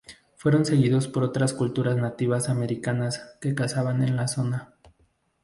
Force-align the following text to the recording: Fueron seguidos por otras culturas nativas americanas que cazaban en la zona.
Fueron 0.35 0.65
seguidos 0.65 1.07
por 1.07 1.21
otras 1.23 1.53
culturas 1.53 1.95
nativas 1.95 2.49
americanas 2.49 3.37
que 3.39 3.53
cazaban 3.53 4.01
en 4.01 4.15
la 4.15 4.27
zona. 4.27 4.73